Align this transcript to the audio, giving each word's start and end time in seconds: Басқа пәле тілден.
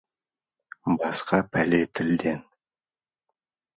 Басқа 1.01 1.39
пәле 1.51 1.81
тілден. 1.95 2.39